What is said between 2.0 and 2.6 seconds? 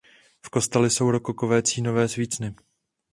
svícny.